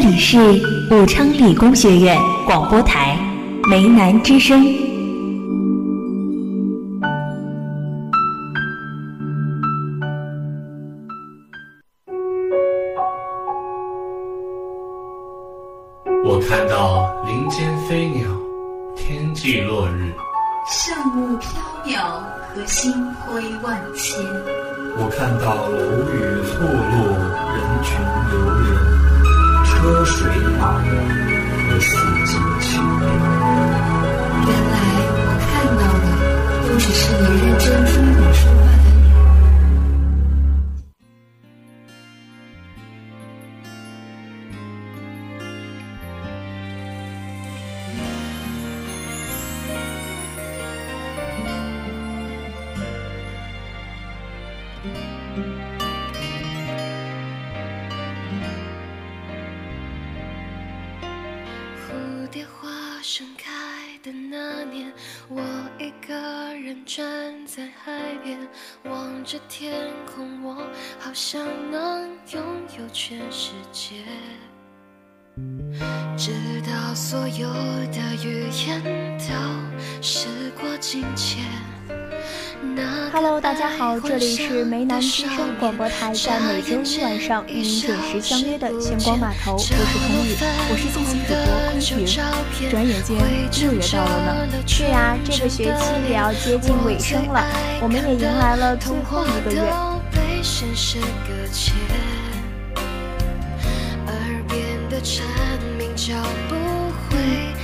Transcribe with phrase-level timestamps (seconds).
[0.00, 0.38] 这里是
[0.92, 2.16] 武昌理工学院
[2.46, 3.18] 广播台
[3.68, 4.87] 梅南之声。
[71.18, 72.40] 好像能拥
[72.78, 73.96] 有全世界。
[76.16, 76.30] 直
[76.64, 77.48] 到所有
[77.90, 79.34] 的语言都
[80.00, 80.28] 时
[80.60, 81.42] 过境迁。
[83.12, 90.36] Hello，大家好，这里是梅南之声广播台，在每周一晚上与您准时相约的星光码头，我是童宇，
[90.70, 92.70] 我是信息主播昆平。
[92.70, 93.18] 转眼间
[93.60, 97.44] 六月到了呢，对呀，这个学期也要接近尾声了，
[97.82, 99.97] 我们也迎来了最后一个月。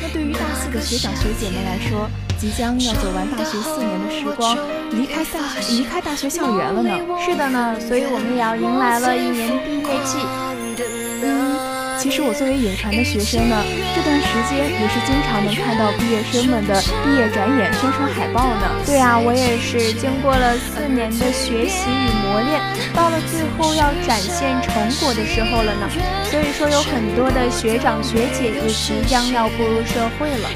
[0.00, 4.56] 那对于大四的学长学姐们来说，即将要走完大学四年的时光，
[4.90, 6.90] 离开大离开大学校园了呢。
[7.24, 10.43] 是的呢，所以我们也要迎来了一年毕业季。
[12.04, 13.64] 嗯，其实我作为影传的学生呢，
[13.96, 18.68] 这段时间也是经常能看到毕业生们的毕业展演宣传海报呢。
[18.84, 22.60] 对啊，我也是经过了四年的学习与磨练，
[22.92, 25.88] 到了最后要展现成果的时候了呢。
[26.28, 30.50] 所以说，有很多的学长学姐也即将要步入社会了。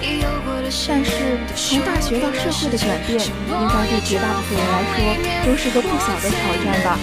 [0.86, 5.00] 但是，从大学到社会的转变，应该对绝大部分人来说
[5.48, 6.98] 都是个不小的挑战吧。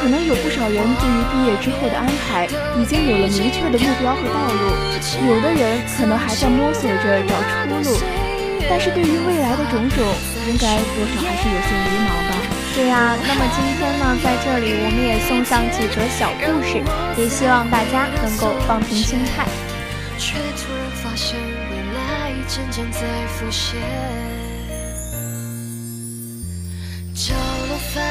[0.00, 2.46] 可能有不少人对于毕业之后的安排
[2.80, 4.62] 已经有了明确的目标和道路，
[5.26, 7.98] 有的人可能还在摸索着找出路。
[8.70, 10.06] 但是对于未来的种种，
[10.46, 12.32] 应该多少还是有些迷茫吧。
[12.74, 16.78] 对呀，那么今天呢，在这里我们也送上几则小故事，
[17.20, 19.46] 也希望大家能够放平心态。
[20.16, 21.36] 却突然发现
[22.46, 23.80] 渐渐在浮现，
[27.94, 28.02] 泛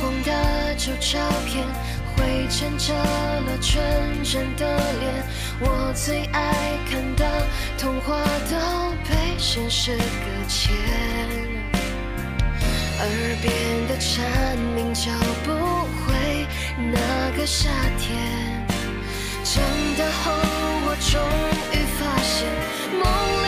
[0.00, 0.30] 黄的
[0.78, 1.66] 旧照片，
[2.14, 4.64] 灰尘遮了纯真的
[5.00, 5.24] 脸。
[5.60, 7.24] 我最爱看的
[7.76, 8.56] 童话都
[9.02, 9.98] 被现实搁
[10.46, 10.72] 浅，
[13.00, 13.06] 耳
[13.42, 13.52] 边
[13.88, 14.24] 的蝉
[14.76, 15.10] 鸣叫
[15.44, 16.46] 不回
[16.92, 16.96] 那
[17.36, 17.68] 个夏
[17.98, 18.16] 天。
[19.42, 19.60] 长
[19.98, 20.30] 大后，
[20.86, 21.12] 我终
[21.72, 22.46] 于发现
[22.92, 23.02] 梦
[23.42, 23.47] 里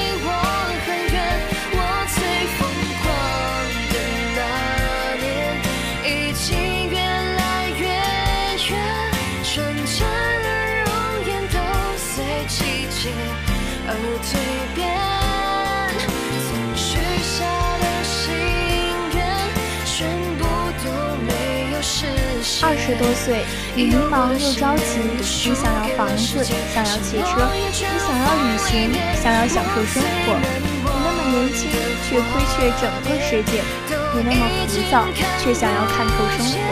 [22.63, 23.41] 二十多岁，
[23.75, 30.37] 你迷茫又着急，你想要房子，想要汽车，你想要旅行，想要享受生活。
[30.37, 31.73] 你那么年轻，
[32.05, 33.65] 却亏缺整个世界；
[34.13, 35.09] 你那么浮躁，
[35.41, 36.69] 却想要看透生活。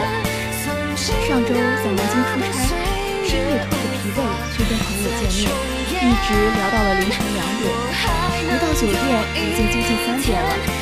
[1.25, 2.53] 上周在南京出差，
[3.25, 4.21] 深夜拖着疲惫
[4.53, 5.49] 去跟朋友见面，
[6.05, 7.65] 一直聊到了凌晨两点。
[8.45, 8.93] 回到酒店
[9.33, 10.78] 已经接近三点了。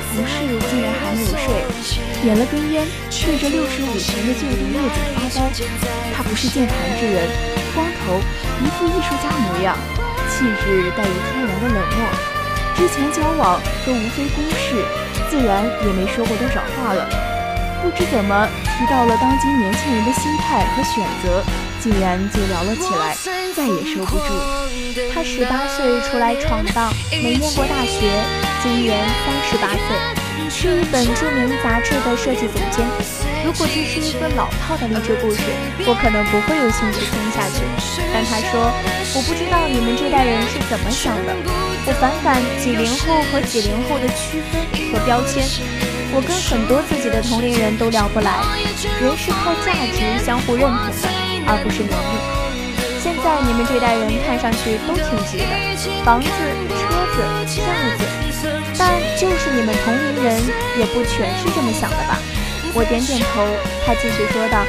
[0.00, 1.66] 同事竟然还没有睡，
[2.22, 5.50] 点了根烟，对着六十五平的旧地叶子发呆。
[6.14, 7.28] 他不是键盘之人，
[7.74, 8.20] 光头，
[8.62, 9.76] 一副艺术家模样，
[10.30, 12.06] 气质带有天然的冷漠。
[12.76, 14.84] 之前交往都无非公事，
[15.30, 17.08] 自然也没说过多少话了。
[17.82, 21.42] 不知怎么提到了当今年轻人的心态和选择，
[21.80, 23.16] 竟然就聊了起来，
[23.54, 24.24] 再也收不住。
[25.12, 28.47] 他十八岁出来闯荡，没念过大学。
[28.60, 32.84] 今年三十八岁，是一本著名杂志的设计总监。
[33.44, 35.42] 如果这是一个老套的励志故事，
[35.86, 37.62] 我可能不会有兴趣听下去。
[38.12, 38.58] 但他说
[39.14, 41.30] ：“我不知道你们这代人是怎么想的，
[41.86, 44.58] 我反感几零后和几零后的区分
[44.90, 45.46] 和标签。
[46.10, 48.42] 我跟很多自己的同龄人都聊不来。
[49.00, 51.06] 人是靠价值相互认同的，
[51.46, 52.18] 而不是年龄。”
[52.98, 55.54] 现在你们这代人看上去都挺急的，
[56.02, 56.28] 房子、
[56.74, 57.62] 车子、轿
[57.96, 58.02] 子，
[58.78, 60.40] 但就是你们同龄人
[60.78, 62.18] 也不全是这么想的吧？
[62.74, 63.42] 我点点头，
[63.84, 64.62] 他继续说道：“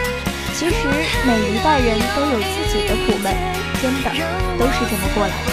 [0.56, 0.88] 其实
[1.28, 3.36] 每一代人都有自己的苦闷，
[3.82, 4.10] 真的
[4.58, 5.52] 都是这么过来的。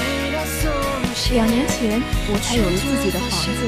[1.35, 3.67] 两年前我才有了自己的房子，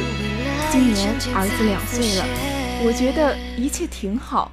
[0.70, 2.24] 今年儿子两岁了，
[2.84, 4.52] 我觉得一切挺好。”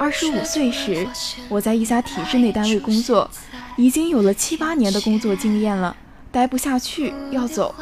[0.00, 1.06] 二十五岁时，
[1.48, 3.30] 我在一家体制内单位工作，
[3.76, 5.96] 已经有了七八年的工作经验了，
[6.30, 7.74] 待不下去要走。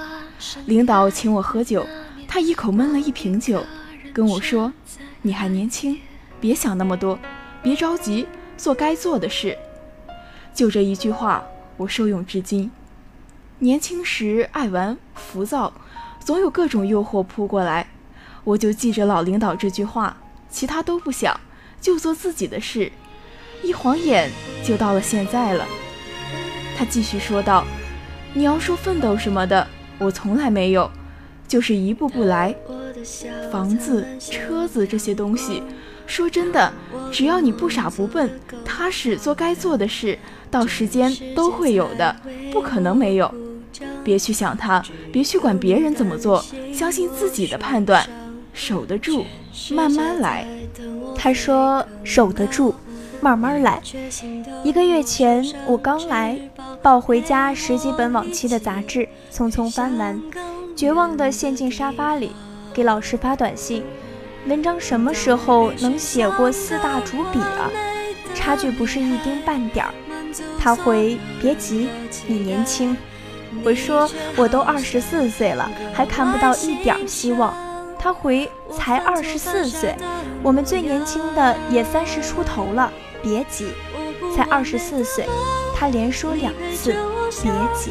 [0.66, 1.86] 领导请我喝酒，
[2.26, 3.64] 他一口闷了一瓶酒，
[4.12, 4.72] 跟我说
[5.22, 5.98] ：“你还年轻，
[6.40, 7.18] 别想那么多，
[7.62, 8.26] 别着急，
[8.56, 9.56] 做该做的事。”
[10.54, 11.44] 就这一句话，
[11.76, 12.70] 我受用至今。
[13.58, 15.72] 年轻时爱玩、浮躁，
[16.20, 17.88] 总有各种诱惑扑过来，
[18.44, 20.16] 我就记着老领导这句话，
[20.48, 21.38] 其他都不想。
[21.80, 22.90] 就做自己的事，
[23.62, 24.30] 一晃眼
[24.64, 25.66] 就到了现在了。
[26.74, 27.66] 他继续说道
[28.32, 29.68] ：“你要说奋斗什么的，
[30.04, 30.90] 我从来没有，
[31.48, 32.54] 就是一步步来。
[33.50, 35.62] 房子、车子这些东西，
[36.06, 36.72] 说真的，
[37.10, 40.18] 只要你不傻不笨，踏实做该做的事，
[40.50, 42.14] 到时间都会有的，
[42.52, 43.32] 不可能没有。
[44.02, 48.06] 别去想他，别去管别人怎么做，相信自己的判断，
[48.52, 49.24] 守得住，
[49.70, 50.46] 慢慢来。”
[51.16, 52.74] 他说：“守得住，
[53.24, 53.80] 慢慢来。”
[54.62, 56.38] 一个月前，我刚来，
[56.82, 60.20] 抱回家十几本往期的杂志，匆匆翻完，
[60.76, 62.32] 绝望地陷进沙发里，
[62.74, 63.82] 给老师发短信
[64.46, 67.70] ：“文章什么时候能写过四大主笔啊？
[68.34, 69.94] 差距不是一丁半点儿。”
[70.60, 71.88] 他回：“别急，
[72.26, 72.94] 你年轻。”
[73.64, 77.54] 我说：“我都二十四岁了，还看不到一点希望。”
[77.98, 79.94] 他回：“才二十四岁，
[80.42, 82.92] 我们最年轻的也三十出头了，
[83.24, 83.66] 别急，
[84.36, 85.26] 才二十四岁。”
[85.74, 86.92] 他连说两次
[87.42, 87.90] ：“别急。”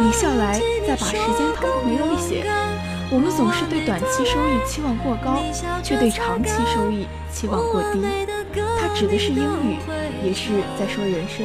[0.00, 2.44] 你笑来，再把时间掏回了一些。
[3.10, 5.38] 我们总是对短期收益期望过高，
[5.82, 8.00] 却对长期收益期望过低。
[8.80, 9.76] 他指的是英语，
[10.24, 11.44] 也是在说人生。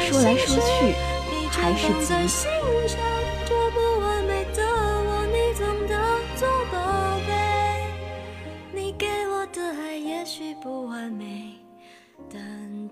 [0.00, 0.94] 说来说去，
[1.50, 2.14] 还是急。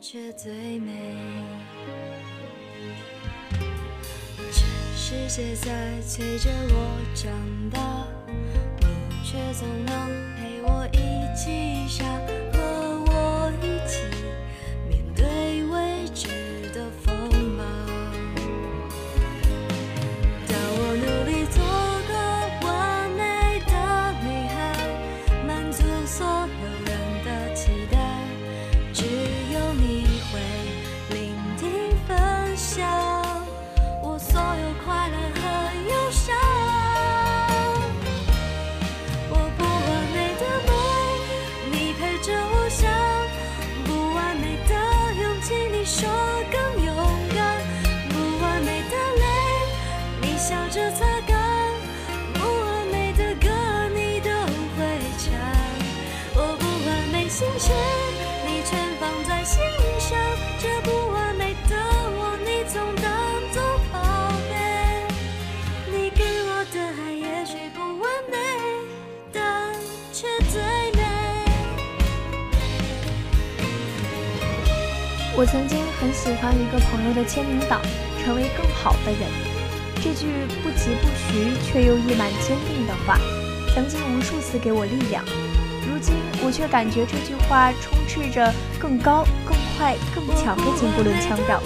[0.08, 0.92] 却最美。
[4.52, 4.64] 全
[4.96, 7.28] 世界在催着我长
[7.72, 8.06] 大，
[8.78, 8.86] 你
[9.24, 12.04] 却总能陪我一起傻。
[75.38, 77.82] 我曾经很喜欢一个朋友的签名档，
[78.24, 79.20] 成为更好的人。
[79.96, 80.28] 这句
[80.62, 83.18] 不疾不徐却又溢满坚定的话，
[83.74, 85.22] 曾经无数次给我力量。
[85.86, 88.50] 如今我却感觉这句话充斥着
[88.80, 91.60] 更高、更快、更强的进步论腔调。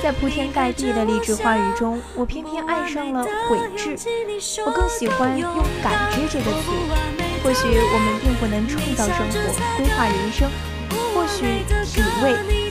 [0.00, 3.98] 在铺天盖地的励志话语中，我偏偏爱上了悔志。
[4.64, 5.50] 我更喜欢用
[5.82, 6.70] 感知这个词。
[7.42, 10.48] 或许我们并不能创造生活、规划人生。
[11.12, 12.63] 或许体味、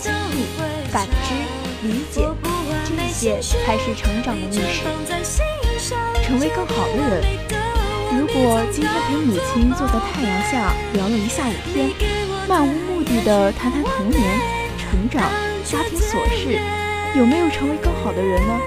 [1.83, 2.25] 理解，
[2.85, 4.83] 这些才是成长的密室。
[6.23, 7.21] 成为更好的人。
[8.17, 11.89] 如果今天陪母亲坐在太阳下聊了一下午天，
[12.47, 14.21] 漫无目的的谈谈童年、
[14.77, 15.29] 成长、
[15.65, 16.57] 家庭琐事，
[17.17, 18.57] 有没有成为更好的人呢？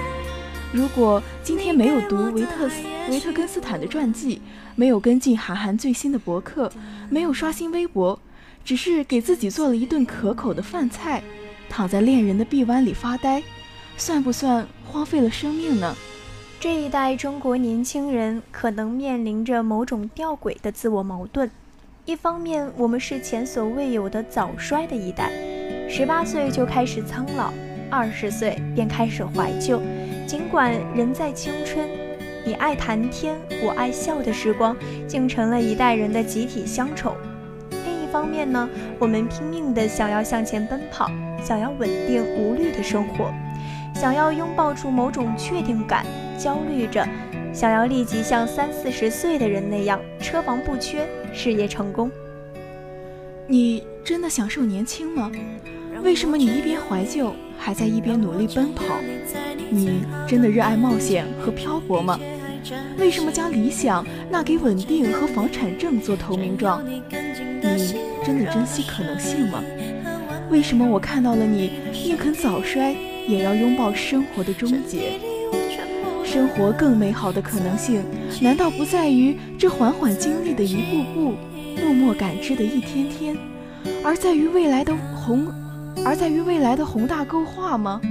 [0.71, 2.75] 如果今天没有读维特斯
[3.09, 4.39] 维特根斯坦的传记，
[4.75, 6.71] 没有跟进韩寒最新的博客，
[7.09, 8.19] 没有刷新微博。
[8.63, 11.23] 只是给自己做了一顿可口的饭菜，
[11.69, 13.41] 躺在恋人的臂弯里发呆，
[13.97, 15.95] 算不算荒废了生命呢？
[16.59, 21.49] 这一代中国年轻人可能面临着某种吊诡的自我矛盾：
[22.05, 25.29] 一方面，我们是前所未有的早衰的一代；
[25.87, 27.53] 十八岁就开始苍老，
[27.91, 29.81] 二十岁便开始怀旧。
[30.25, 31.87] 尽管人在青春，
[32.43, 34.75] 你爱谈天，我爱笑的时光，
[35.07, 37.15] 竟成了一代人的集体乡愁。
[38.11, 41.09] 方面呢，我们拼命地想要向前奔跑，
[41.43, 43.31] 想要稳定无虑的生活，
[43.93, 46.05] 想要拥抱住某种确定感，
[46.37, 47.07] 焦虑着，
[47.53, 52.09] 想要立即像三四十岁的人那样车房不缺，事业成功。
[53.47, 55.31] 你真的享受年轻吗？
[56.03, 58.83] 为什么你一边怀旧，还在一边努力奔跑？
[59.69, 62.19] 你真的热爱冒险和漂泊吗？
[62.97, 66.83] 为什么将理想纳给稳定和房产证做投名状？
[68.27, 69.63] 真的珍惜可能性吗？
[70.49, 72.93] 为什么我看到了你宁肯早衰，
[73.25, 75.13] 也要拥抱生活的终结？
[76.25, 78.03] 生活更美好的可能性，
[78.41, 81.35] 难道不在于这缓缓经历的一步步？
[81.81, 83.37] 默默感知的一天天，
[84.03, 85.47] 而在于未来的宏，
[86.03, 88.01] 而在于未来的宏大构画吗？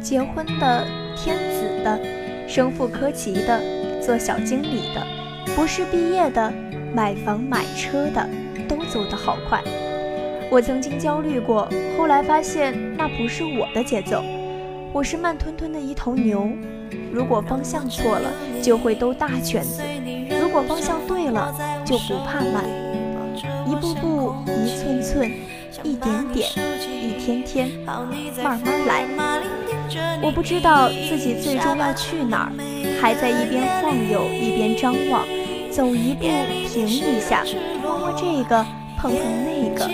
[0.00, 2.00] 结婚的、天子的、
[2.48, 3.60] 升副科级的、
[4.00, 5.06] 做小经理的、
[5.54, 6.50] 博士毕业的、
[6.94, 8.26] 买房买车的，
[8.68, 9.62] 都走得好快。
[10.50, 14.22] 我曾经焦虑过，后来发现那不是我的节奏。
[14.92, 16.48] 我是慢吞吞的一头牛，
[17.12, 18.32] 如果方向错了，
[18.62, 19.82] 就会兜大圈子；
[20.40, 22.64] 如果方向对了，就不怕慢。
[23.66, 25.30] 一步步，一寸寸，
[25.82, 26.48] 一点点，
[27.02, 29.04] 一天天，慢慢来。
[30.22, 35.26] 我不知道自己最终要去哪儿，还在一边晃悠一边张望，
[35.70, 36.26] 走一步
[36.66, 37.44] 停一下，
[38.08, 38.64] 摸这个，
[38.96, 39.86] 碰碰那个，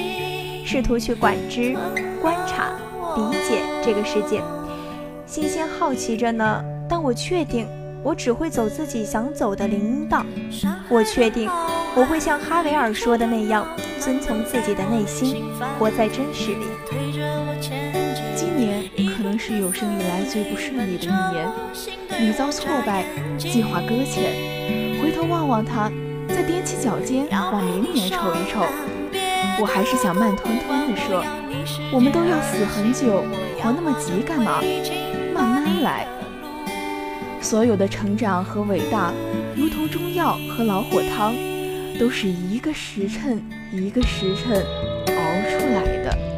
[0.65, 1.77] 试图去感知、
[2.23, 2.71] 观察、
[3.17, 4.41] 理解这个世界，
[5.27, 6.65] 新鲜好奇着呢。
[6.89, 7.67] 但我确定，
[8.05, 10.25] 我只会走自己想走的林荫道。
[10.89, 11.51] 我确定。
[11.97, 13.67] 我会像哈维尔说的那样，
[14.01, 15.45] 遵从自己的内心，
[15.79, 16.67] 活在真实里。
[18.37, 18.85] 今年
[19.17, 21.49] 可能是有生以来最不顺利的一年，
[22.21, 23.05] 屡遭挫败，
[23.39, 24.33] 计划搁浅。
[25.03, 25.91] 回头望望他，
[26.35, 28.67] 再踮起脚尖往明年瞅一瞅。
[29.61, 31.25] 我还是想慢吞吞地说，
[31.93, 33.23] 我们都要死很久，
[33.63, 34.61] 活那么急干嘛？
[35.33, 36.09] 慢慢来。
[37.41, 39.13] 所有的成长和伟大，
[39.55, 41.33] 如同中药和老火汤。
[41.97, 44.57] 都是一个时辰一个时辰
[45.07, 45.15] 熬
[45.49, 46.34] 出来的。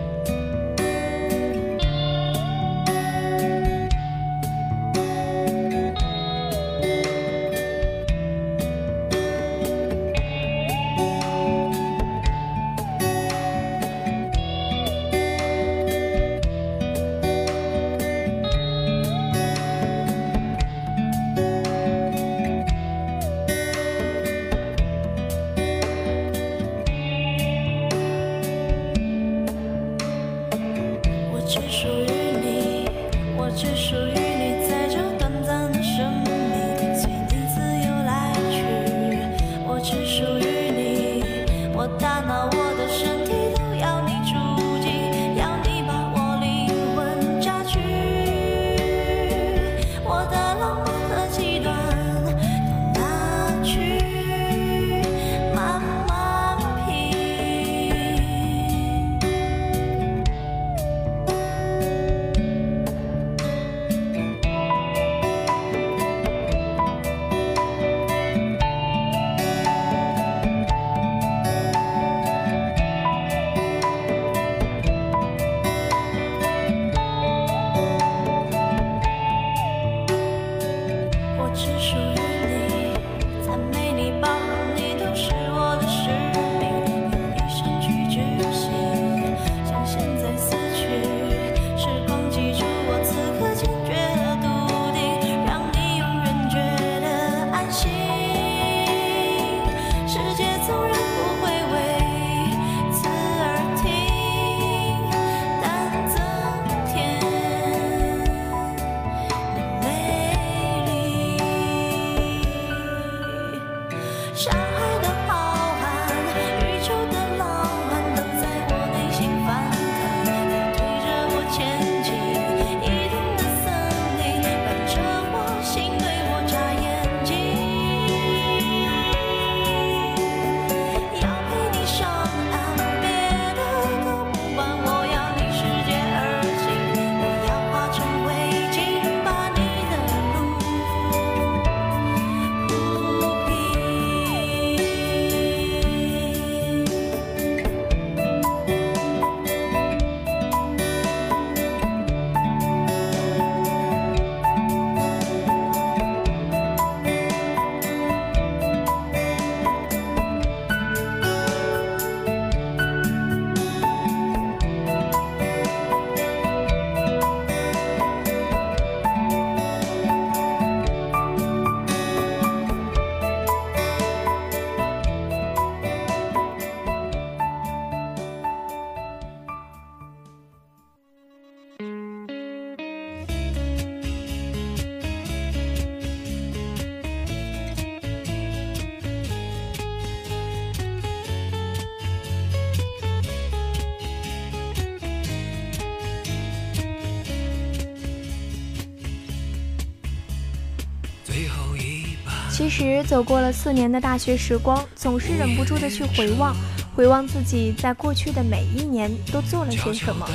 [202.56, 206.56] 其实走过了四年的大学时光，总是忍不住的去回望，
[206.94, 210.26] 回望自己在过去的每一年都做了些什么。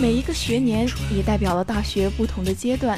[0.00, 2.96] 每一个学年也代表了大学不同的阶段，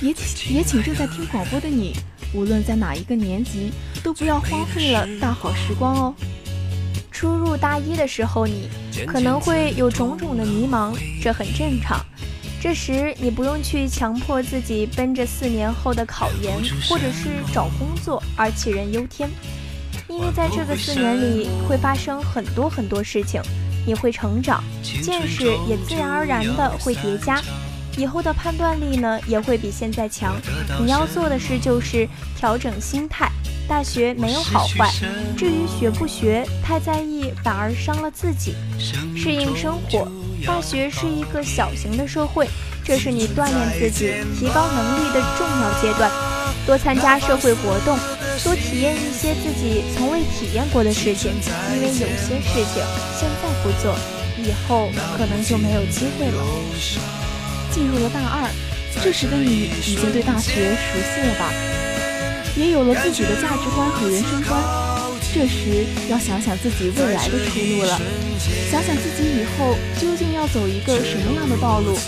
[0.00, 1.96] 也请也请正在听广播的你，
[2.32, 3.72] 无论在哪一个年级，
[4.04, 6.14] 都不要荒废了大好时光哦。
[7.10, 8.68] 初入大一的时候，你
[9.04, 11.98] 可能会有种种的迷茫，这很正常。
[12.64, 16.50] 这时，你不用去强迫自己奔着四年后的考研
[16.88, 19.28] 或者是找工作而杞人忧天，
[20.08, 23.38] 因为在这个四年里会发生很多很多事情，
[23.86, 24.64] 你会成长，
[25.02, 27.38] 见识也自然而然的会叠加，
[27.98, 30.34] 以后的判断力呢也会比现在强。
[30.82, 33.30] 你要做的事就是调整心态。
[33.66, 34.90] 大学没有好坏，
[35.36, 38.54] 至于学不学，太在意反而伤了自己。
[39.16, 40.06] 适应生活，
[40.46, 42.46] 大学是一个小型的社会，
[42.84, 46.10] 这是你锻炼自己、提高能力的重要阶段。
[46.66, 47.98] 多参加社会活动，
[48.42, 51.32] 多体验一些自己从未体验过的事情，
[51.74, 52.82] 因为有些事情
[53.18, 53.96] 现在不做，
[54.38, 56.44] 以后可能就没有机会了。
[57.70, 58.50] 进入了大二，
[59.02, 61.50] 这时的你已经对大学熟悉了吧？
[62.56, 64.62] 也有了自己的价值观和人生观，
[65.34, 68.00] 这时要想想自己未来的出路了，
[68.70, 71.98] 想想自己以后究竟要走一个什么样的道路，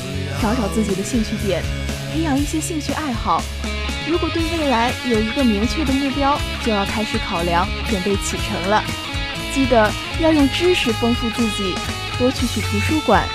[0.41, 1.63] 找找自己的兴趣点，
[2.13, 3.43] 培养一些兴趣爱好。
[4.09, 8.85] 如果对未来有一个明确的目标，就要开始考量，准备启程了。
[9.53, 11.75] 记得要用知识丰富自己，
[12.21, 13.27] 多去去图书馆，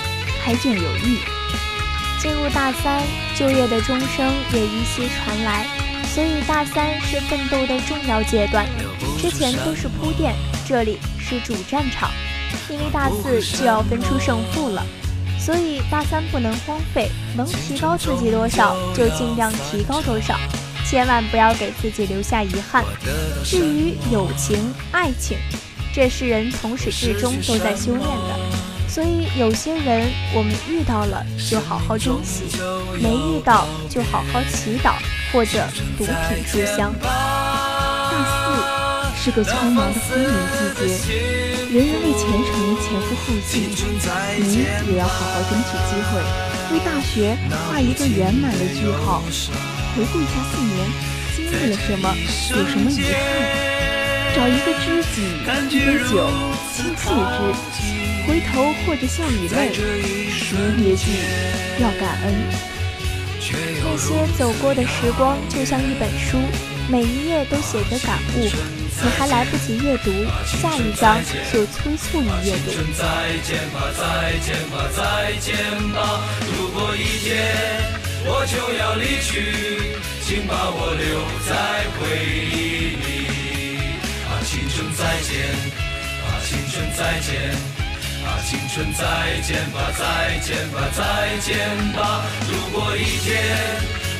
[0.41, 1.19] 开卷有益。
[2.21, 3.01] 进入大三，
[3.35, 5.65] 就业的钟声也依稀传来。
[6.13, 8.67] 所以大三是奋斗的重要阶段，
[9.17, 10.35] 之前都是铺垫，
[10.67, 12.11] 这里是主战场。
[12.69, 14.85] 因为大四就要分出胜负了，
[15.39, 20.37] 所以大三不能荒废，能提高自己多少就尽量提高多少，
[20.85, 22.83] 千万不要给自己留下遗憾。
[23.45, 24.57] 至于友情、
[24.91, 25.37] 爱情，
[25.93, 28.37] 这是人从始至终都在修炼的。
[28.89, 32.43] 所以有些人我们遇到了就好好珍惜，
[33.01, 34.95] 没遇到就好好祈祷
[35.31, 35.65] 或者
[35.97, 36.11] 毒品
[36.45, 36.93] 书香。
[37.01, 40.27] 大四是个匆忙的分离
[40.75, 41.13] 季节，
[41.71, 42.49] 人人为前程
[42.81, 43.53] 前赴后继，
[44.39, 44.43] 你
[44.91, 46.11] 也要好好争取机会，
[46.73, 47.37] 为大学
[47.69, 49.23] 画一个圆满的句号。
[49.95, 50.75] 回顾一下四年，
[51.35, 52.05] 经历了什么，
[52.49, 53.15] 有什么遗憾？
[54.35, 55.15] 找一个知己，
[55.69, 56.29] 一杯酒，
[56.73, 57.03] 倾诉
[57.71, 57.79] 之。
[58.27, 59.71] 回头或者笑与泪，
[60.77, 61.03] 别记，
[61.79, 62.25] 要感恩。
[63.93, 66.37] 那些走过的时光就像一本书，
[66.89, 68.39] 每一页都写着感悟，
[69.03, 70.09] 你还来不及阅读，
[70.45, 71.19] 下一章
[71.51, 72.71] 就催促你阅读。
[72.97, 75.57] 再见吧，再见吧，再见
[75.91, 76.23] 吧！
[76.57, 77.43] 如果一天
[78.23, 82.15] 我就要离去，请把我留在回
[82.47, 83.27] 忆里。
[84.23, 85.51] 啊，青春再见，
[86.23, 87.80] 啊，青春再见。
[88.23, 91.57] 啊，青春再见吧，再见吧，再见
[91.93, 92.23] 吧！
[92.47, 93.29] 如果一天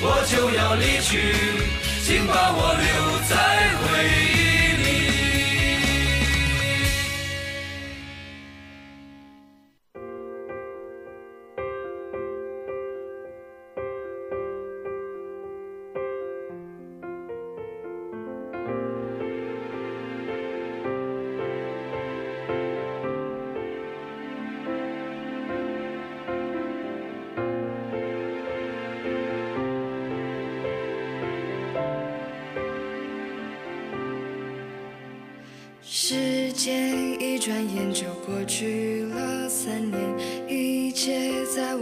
[0.02, 1.36] 我就要离去，
[2.04, 2.90] 请把我留
[3.30, 3.34] 在
[3.78, 3.84] 回
[4.34, 4.41] 忆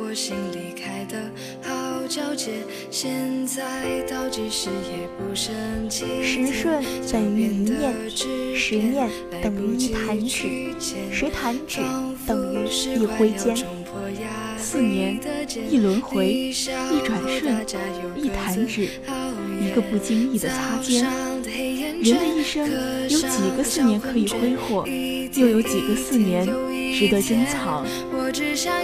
[0.02, 1.30] 我心里开得
[1.62, 2.52] 好皎洁。
[2.90, 5.54] 现在倒计时也不生
[5.90, 6.06] 气。
[6.24, 7.94] 时顺等于一念，
[8.56, 9.10] 十念
[9.42, 10.48] 等于一弹指，
[11.12, 11.82] 十弹指
[12.26, 13.56] 等于一挥间。
[14.58, 15.20] 四年，
[15.70, 16.54] 一轮回，一
[17.06, 17.66] 转瞬，
[18.16, 18.88] 一弹指，
[19.62, 21.04] 一个不经意的擦肩。
[22.02, 22.66] 人的一生
[23.10, 24.86] 有几个四年可以挥霍，
[25.36, 26.48] 又有几个四年
[26.94, 27.86] 值得珍藏？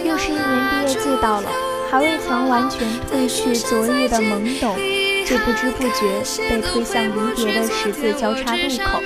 [0.04, 1.48] 又是一年毕业季到了，
[1.90, 4.76] 还未曾完全褪去昨日的懵懂，
[5.24, 9.00] 就不知不觉被推向离别的十字交叉路口。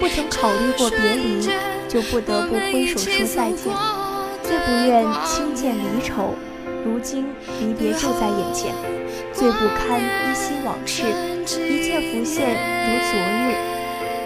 [0.00, 1.48] 不曾考虑过别离，
[1.88, 3.72] 就不得不挥手说再见。
[4.42, 6.34] 最不愿轻见离愁，
[6.84, 7.26] 如今
[7.60, 8.74] 离别就在眼前。
[9.32, 11.02] 最不堪依稀往事，
[11.66, 12.50] 一切浮现
[12.86, 13.54] 如昨日。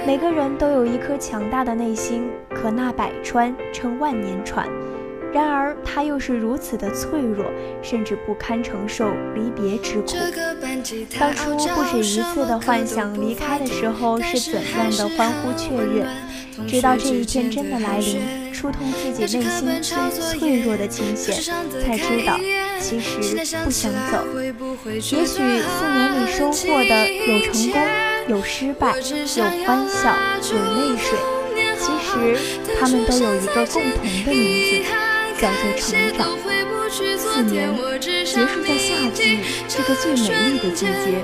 [0.07, 2.29] 每个人都有一颗强大的内心，
[2.61, 4.67] 可纳百川，称万年船。
[5.31, 7.45] 然而他又是如此的脆弱，
[7.83, 10.17] 甚至不堪承受离别之苦。
[11.21, 16.07] 当初不止一次的幻想离开的时候是怎样的欢呼雀跃，
[16.67, 19.69] 直到这一天真的来临，触痛自己内心
[20.11, 21.35] 最脆弱的琴弦，
[21.85, 22.39] 才知道
[22.81, 23.19] 其实
[23.65, 24.25] 不想走。
[24.95, 27.83] 也许四年里收获的有成功，
[28.29, 30.17] 有失败，有欢笑，
[30.51, 31.19] 有泪水，
[31.79, 32.15] 其实
[32.79, 34.89] 他们都有一个共同的名字。
[35.39, 35.87] 叫做成
[36.19, 36.27] 长。
[36.91, 39.39] 四年结束在夏季
[39.69, 41.23] 这个最美丽的季节，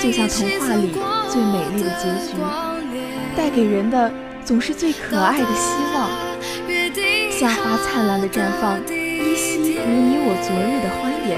[0.00, 0.94] 就像童话里
[1.28, 2.32] 最美丽的结局，
[3.36, 4.10] 带给人的
[4.42, 6.08] 总是最可爱的希望。
[7.30, 11.36] 夏花灿烂的绽放，依稀如你我昨日的欢颜，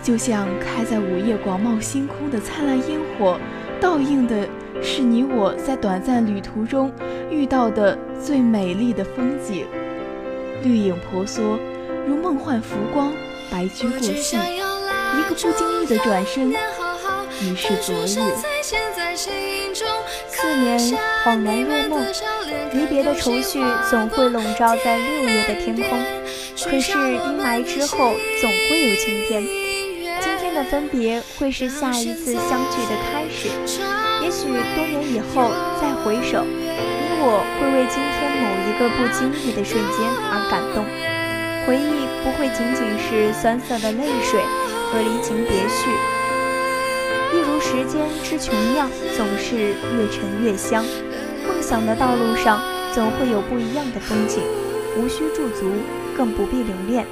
[0.00, 3.36] 就像开在午夜广袤星空的灿烂烟火，
[3.80, 4.48] 倒映的
[4.82, 6.90] 是你我在短暂旅途中
[7.30, 9.66] 遇到的最美丽的风景。
[10.62, 11.58] 绿影婆娑，
[12.06, 13.12] 如梦幻浮光，
[13.50, 16.50] 白驹过隙，一个不经意的转身，
[17.40, 18.20] 已是昨日。
[20.28, 20.78] 四年
[21.24, 22.06] 恍然若梦，
[22.72, 25.98] 离别的愁绪总会笼罩在六月的天空。
[26.64, 29.42] 可是阴霾之后，总会有晴天。
[30.20, 34.09] 今天的分别，会是下一次相聚的开始。
[34.22, 36.44] 也许多年以后再回首。
[36.44, 40.84] 你我会为今天某一个不经意的瞬间而感动，
[41.66, 44.40] 回忆不会仅仅是酸涩的泪水
[44.88, 45.90] 和离情别绪，
[47.32, 50.84] 一如时间之琼样，总是越沉越香。
[51.46, 52.60] 梦想的道路上
[52.94, 54.42] 总会有不一样的风景，
[54.96, 55.70] 无需驻足，
[56.16, 57.06] 更不必留恋，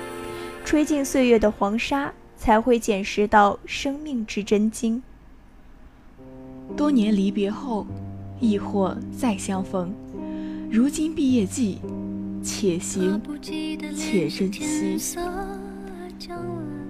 [0.64, 5.02] 吹尽岁月的黄沙，才会捡拾到生命之真经。
[6.76, 7.86] 多年离别后。
[8.40, 9.92] 亦或再相逢，
[10.70, 11.78] 如今毕业季，
[12.40, 13.20] 且行
[13.96, 15.18] 且珍惜。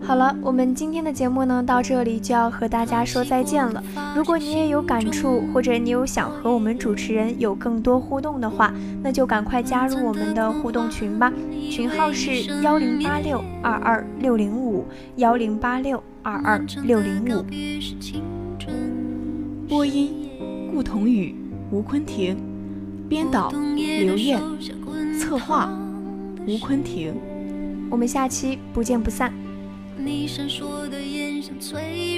[0.02, 3.82] 好了，我们今天的节目呢，到这里就要和大家说再见了。
[4.14, 8.70] 如果你也有感触，或者你有想和我们主持人有更多互动的话，
[9.02, 11.32] 那就赶快加入我们的互动群吧，
[11.70, 14.84] 群号是幺零八六二二六零五
[15.16, 17.42] 幺零八六二二六零五。
[19.68, 20.30] 播音。
[20.72, 21.34] 顾同宇、
[21.70, 22.38] 吴昆婷，
[23.06, 24.40] 编导刘艳，
[25.20, 25.70] 策划
[26.46, 27.14] 吴昆婷。
[27.90, 29.30] 我们下期不见不散。
[29.98, 32.17] 你闪烁的眼神脆